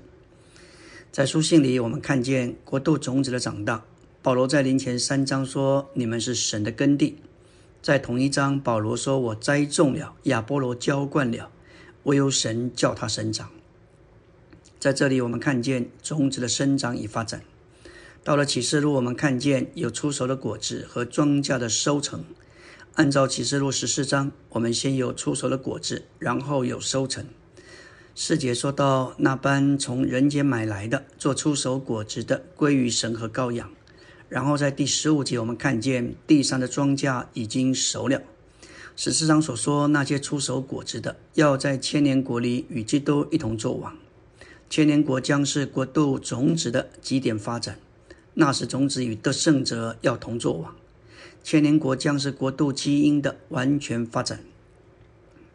[1.12, 3.84] 在书信里，我们看见国度种子的长大。
[4.28, 7.20] 保罗在临前三章说：“你们是神的耕地。”
[7.82, 11.50] 在同一章，保罗说：“我栽种了，亚波罗浇灌了，
[12.04, 13.50] 唯有神叫它生长。”
[14.82, 17.42] 在这里，我们看见种子的生长与发展。
[18.22, 22.26] 到了启示录，我们看见有出熟的果子和庄稼的收成。
[22.96, 27.26] 按照启示录十四章，我们先有出熟的果子，然后有收成。
[28.14, 33.72] 四节说到那般从人间买来的做出熟果子的，归于神和羔羊。
[34.30, 38.22] 然后在第十五节，我们看见地上的庄稼已经熟了。
[38.96, 43.96] 十四章所说那些出手果子的，要在千年国里与基督一同作王。
[44.70, 47.80] 千年国将是国度种子的极点发展，
[48.34, 50.76] 那时种子与得胜者要同作王。
[51.44, 54.44] 千年国将是国度基因的完全发展。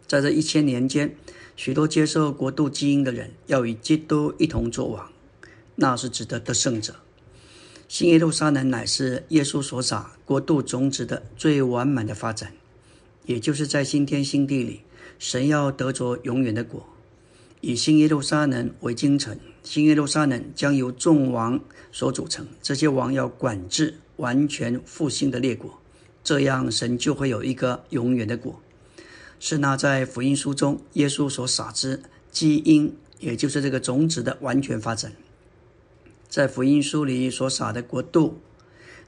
[0.06, 1.14] 在这一千年间，
[1.56, 5.10] 许多接受国度基因的人要与基督一同作王，
[5.74, 6.96] 那是指的得胜者。
[7.92, 12.54] 新耶路撒冷乃是耶稣所撒国度种子的最完满的发展，
[13.26, 14.80] 也就是在新天新地里，
[15.18, 16.88] 神要得着永远的果。
[17.60, 21.60] 以新耶路撒冷为京城，新耶路撒冷将由众王
[21.92, 25.78] 所组成，这些王要管制完全复兴的列国，
[26.24, 28.58] 这样神就会有一个永远的果。
[29.38, 32.00] 是那在福音书中耶稣所撒之
[32.30, 35.12] 基因，也就是这个种子的完全发展。
[36.32, 38.38] 在福音书里所撒的国度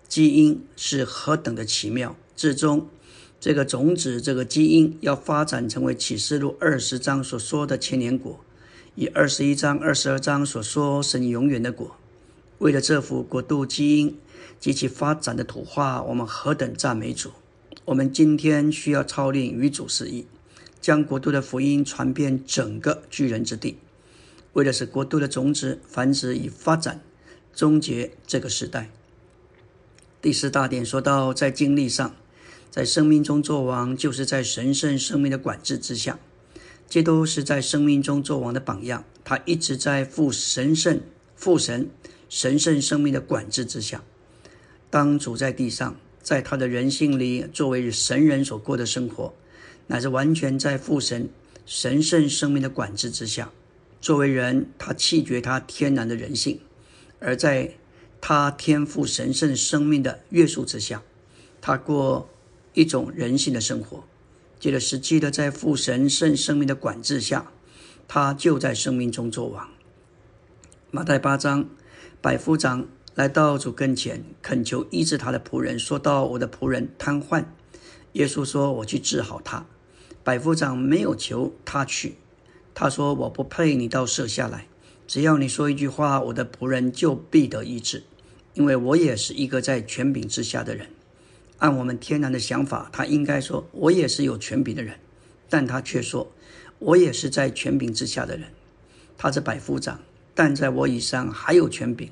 [0.07, 2.15] 基因是何等的奇妙！
[2.37, 2.87] 至终，
[3.41, 8.41] 这个种子、这个基因要发展成为启示录二十章所说的千年果，
[8.95, 11.97] 以二十一章、二十二章所说神永远的果。
[12.59, 14.19] 为了这幅国度基因
[14.61, 17.31] 及其发展的图画，我们何等赞美主！
[17.87, 20.27] 我们今天需要操练与主示意，
[20.79, 23.79] 将国度的福音传遍整个巨人之地，
[24.53, 27.01] 为的是国度的种子繁殖与发展。
[27.55, 28.91] 终结这个时代。
[30.21, 32.15] 第四大点说到，在经历上，
[32.71, 36.19] 在生命中做王，就是在神圣生命的管制之下。
[36.89, 41.01] 基督是在生命中做王的榜样，他一直在父神圣、
[41.35, 41.89] 父神
[42.29, 44.03] 神圣生命的管制之下。
[44.91, 49.35] 当主在地上，在他的人性里，作为神人所过的生活，
[49.89, 51.29] 乃是完全在父神
[51.67, 53.51] 神圣生命的管制之下。
[54.01, 56.61] 作为人，他弃绝他天然的人性。
[57.25, 57.73] 而在
[58.21, 61.03] 他天赋神圣生命的约束之下，
[61.61, 62.29] 他过
[62.75, 64.05] 一种人性的生活，
[64.61, 67.51] 借着实际的在父神圣生命的管制下，
[68.07, 69.69] 他就在生命中作王。
[70.91, 71.69] 马太八章，
[72.21, 77.47] 百夫长来到主跟前，恳求医治他的仆人，说到我的仆人瘫痪。
[78.13, 79.67] 耶稣说：“我去治好他。”
[80.23, 82.17] 百夫长没有求他去，
[82.75, 84.69] 他说：“我不配你到舍下来，
[85.07, 88.05] 只要你说一句话，我的仆人就必得医治，
[88.55, 90.89] 因为我也是一个在权柄之下的人。”
[91.59, 94.99] 按我们天然的想法，他应该说：“我也是有权柄的人。”
[95.49, 96.33] 但他却说
[96.79, 98.49] ：“我也是在权柄之下的人。”
[99.17, 100.01] 他是百夫长。
[100.37, 102.11] 但在我以上还有权柄，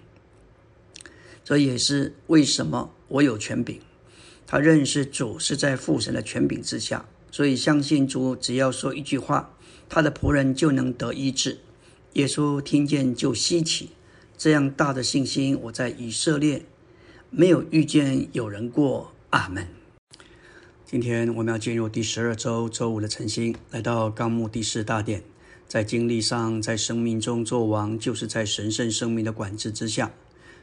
[1.43, 3.81] 这也是为什么我有权柄。
[4.47, 9.57] 他认识主是在父神的权柄之下，所以相信主只要说一句话，
[9.89, 11.59] 他的仆人就能得医治。
[12.15, 13.91] 耶稣听见就稀奇，
[14.37, 16.67] 这样大的信心，我在以色列
[17.31, 19.13] 没有遇见有人过。
[19.31, 19.67] 阿门。
[20.85, 25.23] 今天我们要进入第十二周周五的晨星，来到纲目第四大殿。
[25.67, 30.13] 在经历上，在生命中做王，就是在神圣生命的管制之下。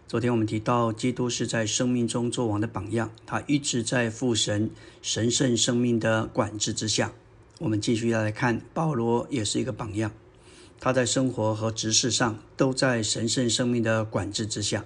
[0.08, 4.70] 昨天我们提到，基督是在生命中做王的榜样，他一直在父神
[5.02, 7.12] 神圣生命的管制之下。
[7.58, 10.12] 我们继续来看，保罗也是一个榜样，
[10.80, 14.86] 他在生活和执事上都在神圣生命的管制之下。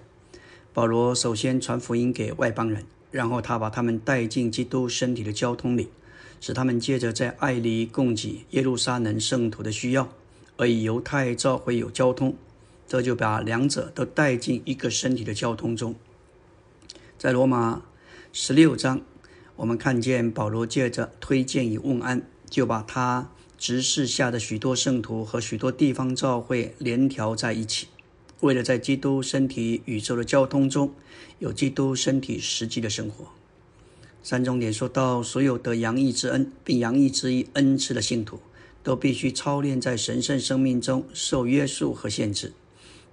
[0.73, 5.89] 保罗首先传福音给外邦人，然后他把他们带进基督身体的交通里。
[6.45, 10.09] 使他们借着在爱里供给耶路撒冷圣徒的需要，
[10.57, 12.35] 而以犹太教会有交通，
[12.85, 15.95] 这就把两者都带进一个身体的交通中。
[17.17, 17.83] 在罗马
[18.33, 18.99] 十六章，
[19.55, 23.29] 我们看见保罗借着推荐与问安，就把他
[23.63, 27.87] 执事下的许多圣徒和许多地方教会联调在一起，
[28.41, 30.93] 为了在基督身体宇宙的交通中
[31.39, 33.27] 有基督身体实际的生活。
[34.21, 38.37] 三重点说到，所有得洋溢之恩并洋溢之一恩赐的信徒，
[38.83, 42.51] 都必须操练在神圣生命中受约束和限制，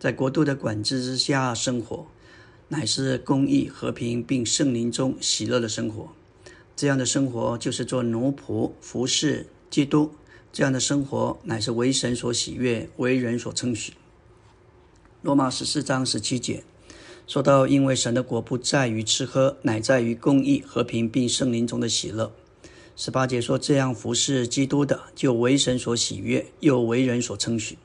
[0.01, 2.09] 在国度的管制之下生活，
[2.67, 6.09] 乃是公义、和平并圣灵中喜乐的生活。
[6.75, 10.11] 这样的生活就是做奴仆服侍基督。
[10.53, 13.93] 这样的生活乃是为神所喜悦，为人所称许。
[15.23, 16.65] 罗马十四章十七节。
[17.27, 22.33] 说到，因为神的国不在于吃喝，乃在于公义、和平，并圣灵中的喜乐。
[22.97, 27.79] 十八节说，这样服侍基督的，就为神所喜悦，又为人所称许。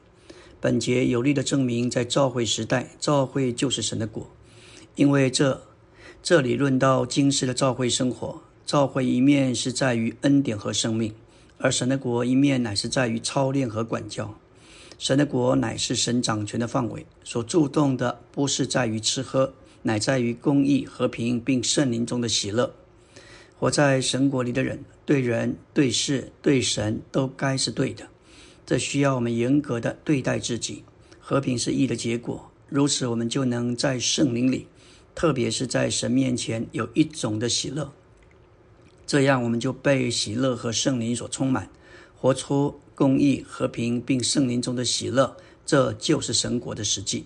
[0.59, 4.27] 本节有力的证明，在召会时代，召会就是神的国。
[4.95, 5.61] 因为这
[6.23, 11.13] 这里论到今世的召会生活，召会一面是在于恩典和生命，
[11.57, 14.37] 而神的国一面乃是在于操练和管教。
[14.97, 22.73] 神的国乃是神掌权的范围，所注重的不是在于吃喝，乃在于公义、和平，并圣灵中的喜乐。
[23.57, 28.07] 活在神国里的人，对人、对事、对神都该是对的。
[28.65, 30.83] 这需要我们严格的对待自己。
[31.19, 34.67] 和平是义的结果，如此我们就能在圣灵里，
[35.13, 37.91] 特别是在神面前有一种的喜乐。
[39.05, 41.69] 这样我们就被喜乐和圣灵所充满，
[42.15, 42.79] 活出。
[42.97, 47.25] 公义、和平，并圣灵中的喜乐，这就是神国的实际。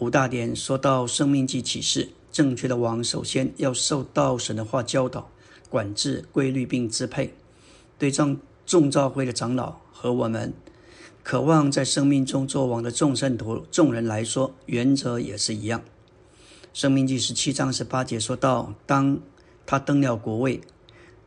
[0.00, 5.30] 五大点说到生命记启示，正确的王首先要受到神的话教导、
[5.70, 7.34] 管制、规律并支配。
[8.00, 10.52] 对众众教会的长老和我们
[11.22, 15.84] 渴望在生命中做王的众圣徒、众人来说，原则也是一样。
[16.72, 19.20] 生命记十七章十八节说到，当
[19.64, 20.60] 他登了国位。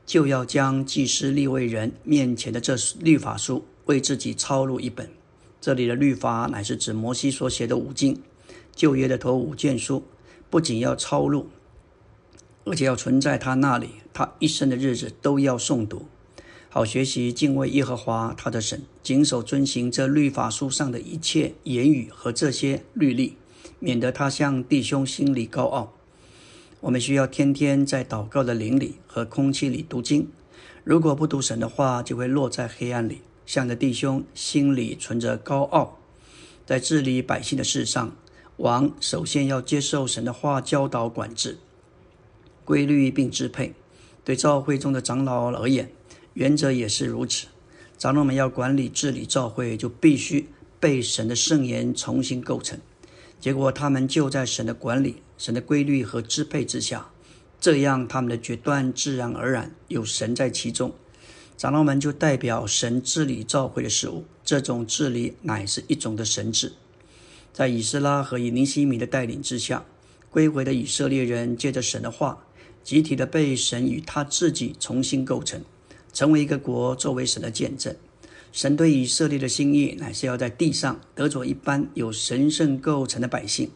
[0.08, 5.10] 就要将祭司立位人面前的这律法书为自己抄录一本。
[5.60, 8.22] 这里的律法乃是指摩西所写的五经，
[8.74, 10.06] 旧约的头五卷书，
[10.50, 11.50] 不仅要抄录，
[12.64, 16.06] 而且要存在他那里，他一生的日子都要诵读，
[16.70, 23.36] 好学习敬畏耶和华他的神，谨守遵行这律法书上的一切言语和这些律例，
[23.80, 25.97] 免得他向弟兄心里高傲。
[26.80, 30.30] 我们需要天天在祷告的灵里和空气里读经。
[30.84, 35.98] 如果不读神的话，就会落在黑暗里，向着弟兄心里存着高傲。
[36.68, 38.16] 在治理百姓的事上，
[38.58, 41.58] 王首先要接受神的话教导、管制、
[42.64, 43.74] 规律并支配。
[44.24, 45.90] 对教会中的长老而言，
[46.34, 47.48] 原则也是如此。
[47.98, 50.48] 长老们要管理治理教会，就必须
[50.80, 52.80] 被神的圣言重新构成。
[53.40, 55.16] 结果，他们就在神的管理。
[55.38, 57.10] 神的规律和支配之下，
[57.60, 60.94] 这样他们的决断自然而然有神在其中。
[61.58, 66.74] 长老们就代表神治理召会的事物，这种治理乃是一种的神治。
[67.52, 69.84] 在以斯拉和以尼西米的带领之下，
[70.30, 72.46] 归回的以色列人借着神的话，
[72.84, 75.64] 集体的被神与他自己重新构成。
[76.14, 77.96] 成为一个国，作为神的见证。
[78.52, 83.70] 神对以色列的心意，乃是要在地上得着一般有神圣构成的百姓，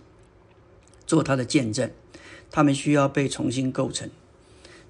[1.12, 1.92] 做他的见证。
[2.50, 4.10] 他们需要被重新构成，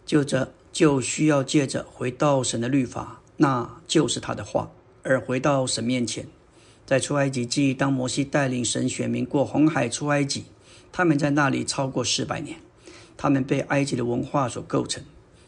[0.06, 4.70] 就着就需要借着回到神的律法，那就是他的话，
[5.02, 6.28] 而回到神面前。
[6.86, 10.44] 在出埃及记，当摩西带领神选民过红海出埃及，
[10.92, 12.60] 他们在那里超过四百年，
[13.18, 15.04] 他们被埃及的文化所构成。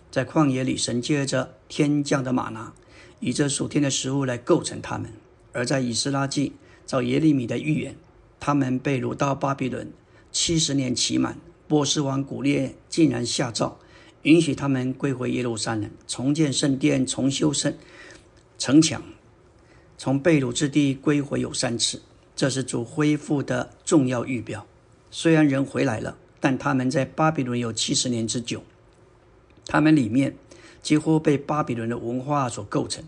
[0.10, 2.74] 在旷野里，神借着天降的玛拿。
[3.20, 5.14] 以这属天的食物来构成他们，
[5.52, 6.54] 而在以斯拉记
[6.88, 7.96] 照耶利米的预言，
[8.40, 9.94] 他们被掳到巴比伦，
[10.34, 13.80] 七十年期满，波斯王古列竟然下诏，
[14.24, 17.74] 允许他们归回耶路撒冷，重建圣殿，重修圣
[18.58, 19.02] 城墙。
[19.98, 22.02] 从被掳之地归回有三次，
[22.36, 24.66] 这是主恢复的重要预表。
[25.10, 28.64] 虽然人回来了，但他们在巴比伦有七十年之久，
[29.66, 30.36] 他们里面。
[30.82, 33.06] 几乎被巴比伦的文化所构成，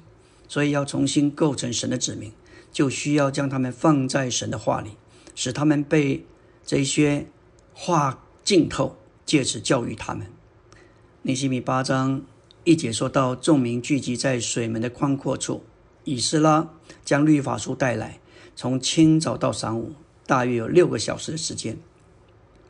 [0.48, 2.32] 所以要重新构成神的子民，
[2.72, 4.92] 就需要将他们放在神的话里，
[5.36, 6.26] 使他们被
[6.66, 7.28] 这些
[7.74, 10.26] 话浸透，借此教育他们。
[11.22, 12.24] 尼西米八章
[12.64, 15.64] 一节说到，众民聚集在水门的宽阔处，
[16.04, 16.70] 以斯拉
[17.04, 18.20] 将律法书带来，
[18.56, 19.94] 从清早到晌午，
[20.26, 21.78] 大约有六个小时的时间，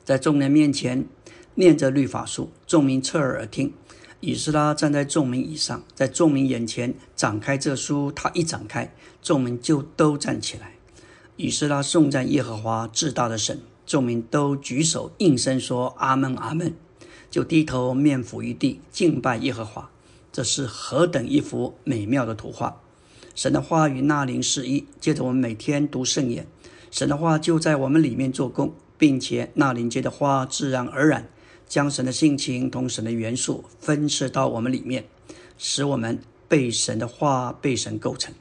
[0.04, 1.08] 在众人面前
[1.56, 3.74] 念着律法书，众民侧耳听。
[4.22, 10.74] 以斯拉站在众民以上，在众民眼前展开这书，他一展开，众民就都站起来。
[11.36, 16.74] 以斯拉颂赞耶和华至大的神，众民都举手应声说：“阿门，阿门。”
[17.30, 19.90] 就低头面伏于地敬拜耶和华。
[20.32, 22.82] 这是何等一幅美妙的图画！
[23.34, 26.48] 神的话语纳灵是一，接着我们每天读圣言，
[26.90, 31.30] 神的话就在我们里面做工，并且纳灵接的话自然而然。
[31.68, 35.06] 将神的性情同神的元素分设到我们里面，
[35.58, 38.34] 使我们被神的话被神构成。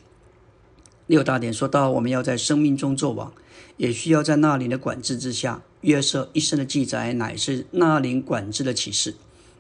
[1.07, 3.33] 六大点说到，我们要在生命中做王，
[3.77, 5.63] 也需要在那里的管制之下。
[5.83, 9.15] 约瑟一生的记载乃是那灵管制的启示，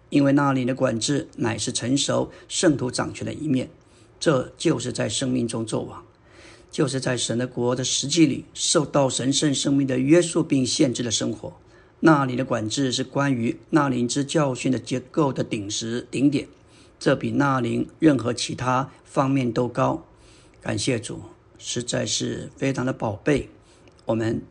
[0.08, 3.68] 因为那灵的管制乃是成熟圣徒掌权的一面。
[4.18, 6.02] 这就是在生命中做王，
[6.70, 11.52] 就是在神的国的实际里受到神圣生命的约束并限制的生活。
[12.00, 16.48] 那灵的管制是关于那灵之教训的结构的顶石顶点，
[16.98, 20.06] 这比那灵任何其他方面都高。
[20.62, 21.20] 感谢主，
[21.58, 23.50] 实在是非常的宝贝。
[24.06, 24.42] 我们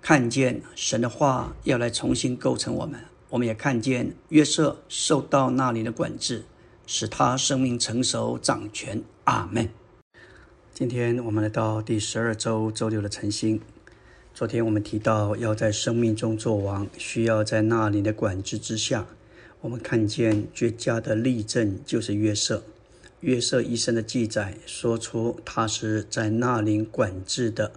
[0.00, 6.44] 看见神的话要来重新构成我们，我们也看见约瑟受到那里的管制，
[6.86, 9.02] 使他生命成熟掌权。
[9.24, 9.68] 阿门。
[10.74, 13.60] 今天我们来到第十二周周六的晨星。
[14.34, 19.06] 昨天我们提到，要在生命中做王，需要在那里的管制之下。
[19.60, 22.64] 我们看见绝佳的例证就是约瑟。
[23.20, 27.70] 约瑟一生的记载说出他是在那灵管制的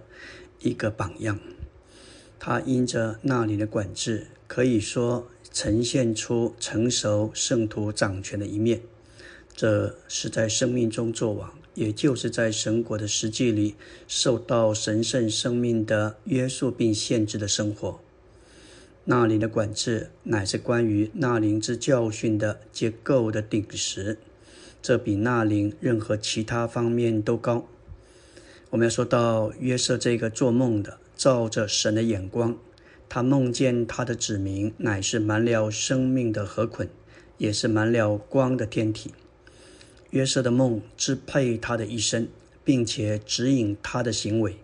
[0.60, 1.38] 一个榜样。
[2.38, 8.82] 他因着那里的管制，可以说呈现出成熟圣徒掌权的一面。
[9.54, 11.52] 这是在生命中做王。
[11.76, 13.74] 也就是在神国的实际里，
[14.08, 18.00] 受到神圣生命的约束并限制的生活。
[19.04, 24.16] 那灵的管制乃是关于那灵之教训的结构的顶石，
[24.80, 27.68] 这比那灵任何其他方面都高。
[28.76, 32.58] 我们要说到约瑟这个做梦的，照着神的眼光，
[33.08, 36.86] 他梦见他的子民乃是满了生命的河捆，
[37.38, 39.14] 也是满了光的天体。
[40.10, 42.28] 约瑟的梦支配他的一生，
[42.64, 44.56] 并且指引他的行为。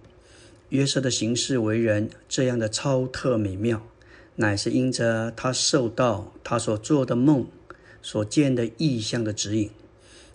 [0.68, 3.82] 约瑟的行事为人这样的超特美妙，
[4.36, 7.46] 乃是因着他受到他所做的梦、
[8.02, 9.70] 所见的异象的指引。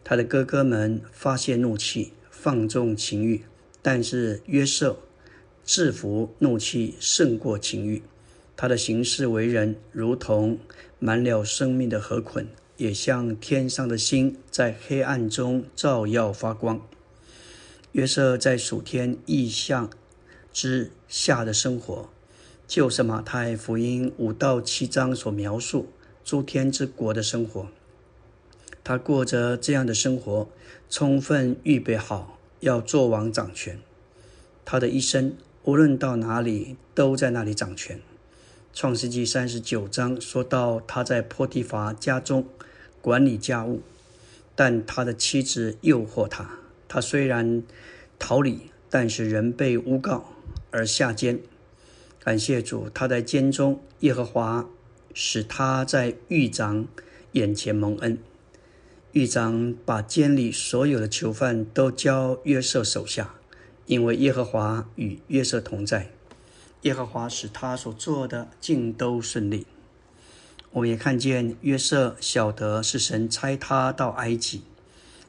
[0.03, 3.43] 他的哥哥们发泄怒气，放纵情欲，
[3.89, 4.97] 但是约瑟
[5.63, 8.03] 制服怒气，胜过情欲。
[8.57, 10.59] 他的行事为人如同
[10.99, 12.49] 满了生命的河捆。
[12.75, 16.85] 也像天上的星，在黑暗中照耀发光。
[17.93, 19.89] 约瑟在属天意象
[20.51, 22.09] 之下的生活，
[22.67, 25.87] 就是马太福音五到七章所描述
[26.25, 27.69] 诸天之国的生活。
[28.83, 30.49] 他过着这样的生活，
[30.89, 33.79] 充分预备好要做王掌权。
[34.65, 37.99] 他的一生，无论到哪里，都在那里掌权。
[38.73, 42.45] 创世纪三十九章说到，他在波提乏家中。
[42.99, 43.81] 管理家务，
[44.53, 46.57] 但他的妻子诱惑他。
[46.89, 47.63] 他虽然
[48.19, 50.33] 逃离，但是仍被诬告
[50.71, 51.39] 而下监。
[52.19, 54.67] 感谢主，他在监中，耶和华
[55.13, 56.85] 使他在狱长
[57.31, 58.17] 眼前蒙恩。
[59.17, 63.33] 狱长把监里所有的囚犯都交约瑟手下，
[63.87, 66.11] 因为耶和华与约瑟同在，
[66.83, 69.65] 耶和华使他所做的尽都顺利。
[70.69, 74.61] 我们也看见约瑟晓得是神差他到埃及，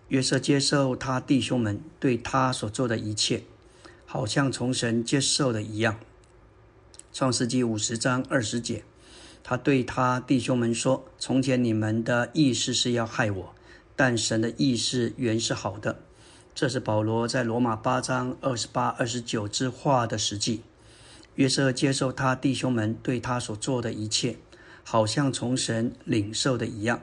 [0.08, 3.44] 约瑟接受他弟兄们对他所做的一切，
[4.04, 5.98] 好像从神接受的一样。
[7.10, 8.84] 创世纪五十章二十节，
[9.42, 13.54] 他对他弟兄们说：“从前你们的意思是要害我，
[13.98, 15.98] 但神的意思原是好的。”
[16.54, 20.62] 这是保罗在罗马八章二十八、二十九之话的实际。
[21.34, 24.36] 约瑟接受他弟兄们对他所做的一切。
[24.82, 27.02] 好像从神领受的一样，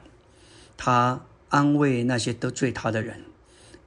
[0.76, 3.22] 他安慰那些得罪他的人。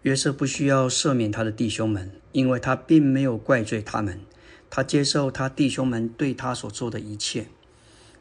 [0.02, 4.20] 约瑟不需要赦免他的弟兄们，因为他并没有怪罪他们。
[4.70, 7.48] 他接受他弟兄们对他所做的一切。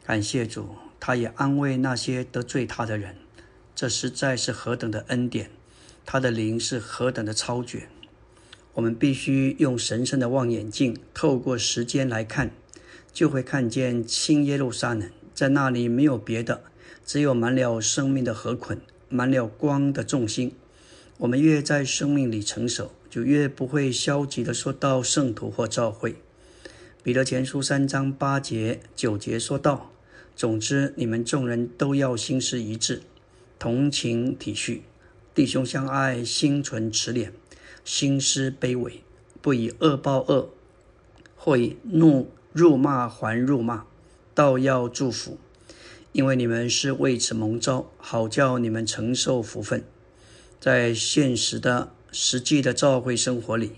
[0.04, 3.14] 感谢主，他也安慰那些得罪他的人。
[3.78, 5.52] 这实在是何等的恩典！
[6.04, 7.86] 他的灵是何等的超绝！
[8.72, 12.50] 我们必须用神圣的望远镜，透过时间来看，
[13.12, 15.08] 就会看见新耶路撒冷。
[15.32, 16.64] 在那里没有别的，
[17.06, 20.52] 只有满了生命的河捆，满了光的重心。
[21.18, 26.16] 我们越在生命里成熟，就越不会消极的说到圣徒或教会。
[27.04, 29.92] 彼得前书三章八节九节说道
[30.34, 33.02] ：“总之，你们众人都要心思一致，
[33.58, 34.80] 同情体恤，
[35.34, 37.30] 弟兄相爱，心存慈怜，
[37.84, 39.02] 心思卑微，
[39.42, 40.50] 不以恶报恶，
[41.36, 43.84] 或以怒辱骂还辱骂。”
[44.34, 45.36] 倒要祝福，
[46.12, 49.82] 因为你们是为此蒙召，好叫你们承受福分。
[50.60, 53.72] 在现实的、实际的教会生活里，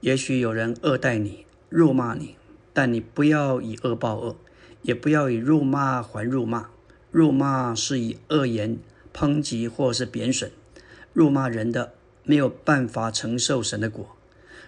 [0.00, 2.36] 也许有人恶待你、辱骂你，
[2.72, 4.36] 但你不要以恶报恶，
[4.82, 6.68] 也不要以辱骂还辱骂。
[7.10, 8.78] 辱骂是以恶言
[9.16, 10.50] 抨击或是贬损，
[11.14, 14.14] 辱骂人的没有办法承受神的果。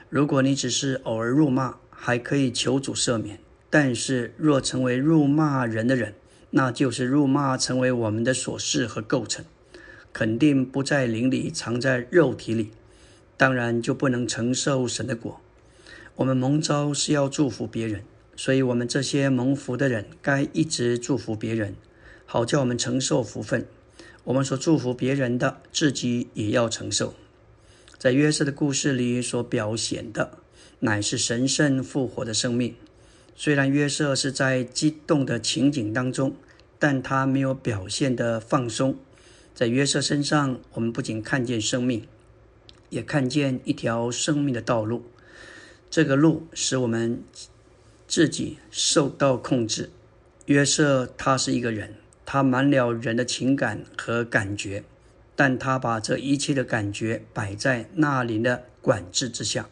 [0.09, 3.39] 如果你只是偶尔辱骂，还可以求主赦免。
[3.69, 6.15] 但是，若成为辱骂人的人，
[6.53, 9.45] 那就是辱骂成为我们的琐事和构成，
[10.15, 12.71] 肯定不在灵里，藏在肉体里，
[13.37, 15.39] 当然就不能承受神的果。
[16.17, 18.03] 我们蒙召是要祝福别人，
[18.35, 21.75] 所以我们这些蒙福的人该一直祝福别人，
[22.25, 23.67] 好叫我们承受福分。
[24.29, 27.15] 我们所祝福别人的，自己也要承受。
[27.97, 30.37] 在约瑟的故事里所表现的，
[30.81, 32.75] 乃是神圣复活的生命。
[33.35, 36.37] 虽然约瑟是在激动的情景当中，
[36.79, 38.99] 但他没有表现的放松。
[39.55, 42.07] 在约瑟身上，我们不仅看见生命，
[42.91, 45.05] 也看见一条生命的道路。
[45.89, 47.25] 这个路使我们
[48.07, 49.89] 自己受到控制。
[50.45, 51.95] 约瑟他是一个人，
[52.31, 54.85] 他满了人的情感和感觉，
[55.35, 59.67] 但他把这一切的感觉摆在那里的管制之下，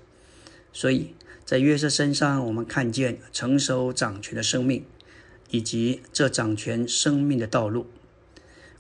[0.73, 1.15] 所以。
[1.45, 4.85] 在约瑟身上，我们看见成熟掌权的生命，
[5.51, 7.87] 以及这掌权生命的道路。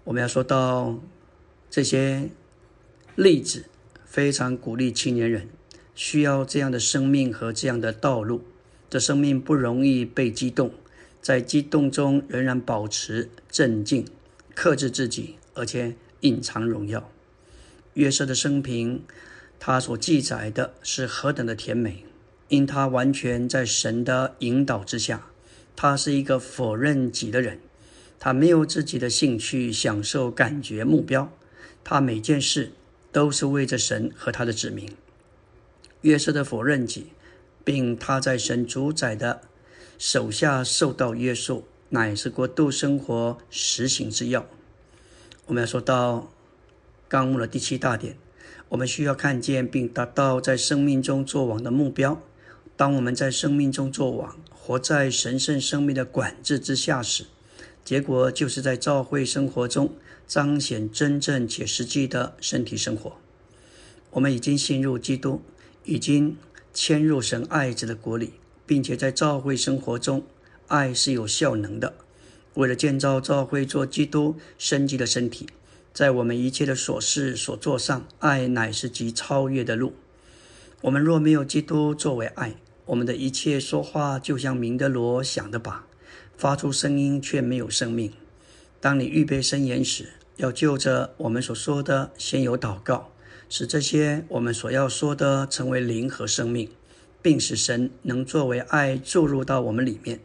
[0.05, 0.99] 我们要说到
[1.70, 2.31] 这些
[3.14, 3.66] 例子，
[4.05, 5.49] 非常鼓励青年人
[5.95, 8.43] 需要这样的生命和这样的道路。
[8.89, 10.72] 这生命不容易被激动，
[11.27, 14.07] 在激动中仍然保持镇静，
[14.55, 17.11] 克制自己，而且隐藏荣耀。
[17.95, 19.03] 约瑟的生平，
[19.59, 22.05] 他所记载的是何等的甜美。
[22.47, 25.27] 因他完全在神的引导之下，
[25.74, 27.59] 他是一个否认己的人，
[28.20, 31.33] 他没有自己的兴趣、享受、感觉、目标，
[31.83, 32.70] 他每件事
[33.11, 34.89] 都是为着神和他的子民。
[36.03, 37.07] 约瑟的否认己，
[37.64, 39.41] 并他在神主宰的
[39.99, 44.47] 手下受到约束，乃是国度生活实行之要。
[45.47, 46.31] 我们要说到
[47.09, 48.19] 纲目的第七大点，
[48.69, 52.21] 我们需要看见并达到在生命中作王的目标。
[52.77, 57.25] 当我们在生命中做王，活在神圣生命的管制之下时，
[57.83, 59.95] 结果就是在教会生活中
[60.27, 63.17] 彰显真正且实际的身体生活。
[64.11, 65.41] 我们已经信入基督，
[65.85, 66.37] 已经
[66.75, 68.35] 迁入神爱子的国里，
[68.67, 70.25] 并且在教会生活中，
[70.67, 71.95] 爱是有效能的。
[72.55, 75.47] 为了建造教会做基督升级的身体，
[75.93, 79.95] 在我们一切的所事所做上，爱乃是极超越的路。
[80.83, 82.57] 我们若没有基督作为爱，
[82.87, 85.87] 我们的一切说话就像明德罗想的吧，
[86.37, 88.12] 发出声音却没有生命。
[88.81, 93.11] 当你预备声言时，要就着我们所说的先有祷告，
[93.49, 96.71] 使这些我们所要说的成为灵和生命，
[97.27, 100.20] 并使神能作为爱注入到我们里面。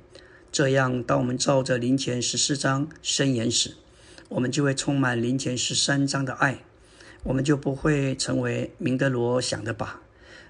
[0.51, 3.73] 这样，当我们照着灵前十四章伸言时，
[4.29, 6.59] 我们就会充满灵前十三章的爱。
[7.23, 9.99] 我们就不会成为明德罗想的把，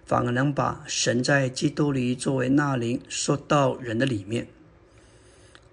[0.06, 4.50] 反而能把神在基督里作为纳灵说到人的里面。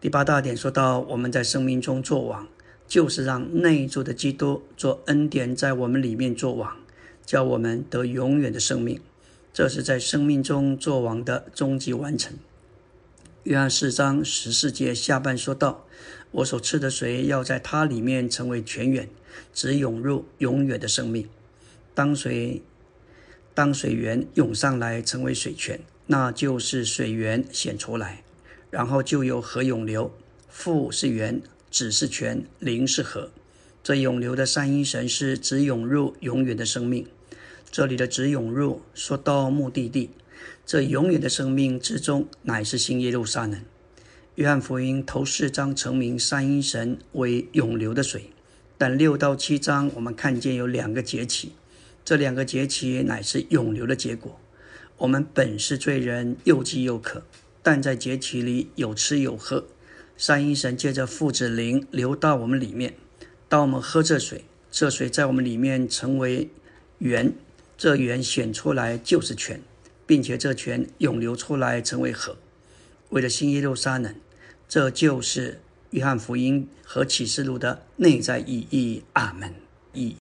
[0.00, 2.46] 第八大点说到，我们在生命中做王，
[2.86, 6.76] 就是让内住的基督做恩典在我们里面做王，
[7.26, 9.00] 叫我们得永远的生命。
[9.52, 12.36] 这是在生命中做王的终极完成。
[13.44, 15.86] 约翰四章十四节下半说道
[16.32, 19.08] ：“我所吃的水要在它里面成为泉源，
[19.54, 21.28] 只涌入永远的生命。
[21.94, 22.62] 当水
[23.54, 28.22] 当水源涌上来成为水泉，那就是水源显出来，
[28.70, 30.12] 然后就有河涌流。
[30.48, 31.40] 父是源，
[31.70, 33.30] 子是泉，灵是河。
[33.82, 37.06] 这涌流的三一神是只涌入永远的生命。
[37.70, 40.10] 这里的只涌入说到目的地。”
[40.64, 43.60] 这永远的生命之中，乃是新耶路撒冷。
[44.34, 48.30] 约翰福音头四章成名三一神为永流的水，
[48.76, 51.52] 但六到七章我们看见有两个节期，
[52.04, 54.38] 这两个节期乃是永流的结果。
[54.98, 57.22] 我们本是罪人，又饥又渴，
[57.62, 59.64] 但在节期里有吃有喝。
[60.16, 62.94] 三一神借着父子灵流到我们里面，
[63.48, 66.50] 当我们喝这水，这水在我们里面成为
[66.98, 67.32] 源，
[67.78, 69.62] 这源显出来就是泉。
[70.08, 72.38] 并且这泉涌流出来成为河，
[73.10, 74.14] 为了新耶路撒冷，
[74.66, 75.60] 这就是
[75.90, 79.02] 约翰福音和启示录的内在意义。
[79.12, 79.54] 阿门。
[79.92, 80.16] 意。